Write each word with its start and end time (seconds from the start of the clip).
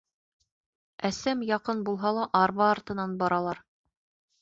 Әсәм 1.09 1.45
яҡын 1.51 1.85
булһа 1.91 2.15
ла, 2.19 2.27
арба 2.43 2.69
артынан 2.73 3.17
баралар 3.25 3.65